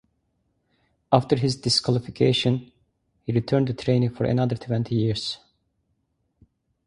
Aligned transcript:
After 1.11 1.35
his 1.35 1.57
disqualification 1.57 2.71
he 3.23 3.33
returned 3.33 3.67
to 3.67 3.73
training 3.75 4.09
for 4.09 4.23
another 4.23 4.55
twenty 4.55 4.95
years. 4.95 5.37